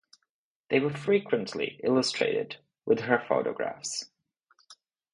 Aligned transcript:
They 0.71 0.79
were 0.79 0.89
frequently 0.95 1.79
illustrated 1.83 2.55
with 2.87 3.01
her 3.01 3.19
photographs. 3.19 4.09